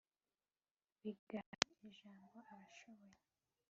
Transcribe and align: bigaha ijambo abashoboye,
bigaha 1.01 1.57
ijambo 1.87 2.25
abashoboye, 2.53 3.19